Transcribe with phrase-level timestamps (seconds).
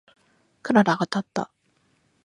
[0.63, 1.51] クララがたった。